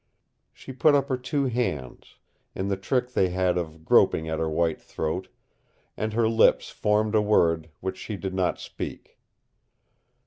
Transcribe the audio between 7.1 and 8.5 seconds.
a word which she did